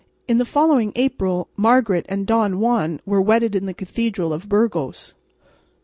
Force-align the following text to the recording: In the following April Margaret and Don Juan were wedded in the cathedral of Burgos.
In 0.27 0.39
the 0.39 0.45
following 0.45 0.93
April 0.95 1.47
Margaret 1.55 2.07
and 2.09 2.25
Don 2.25 2.57
Juan 2.59 3.01
were 3.05 3.21
wedded 3.21 3.53
in 3.53 3.67
the 3.67 3.73
cathedral 3.75 4.33
of 4.33 4.49
Burgos. 4.49 5.13